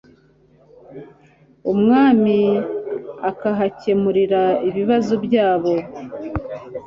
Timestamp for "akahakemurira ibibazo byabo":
3.29-5.73